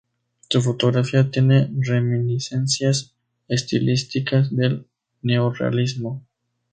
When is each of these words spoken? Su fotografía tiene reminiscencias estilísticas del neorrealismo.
Su 0.49 0.63
fotografía 0.63 1.29
tiene 1.29 1.69
reminiscencias 1.77 3.13
estilísticas 3.47 4.49
del 4.49 4.87
neorrealismo. 5.21 6.23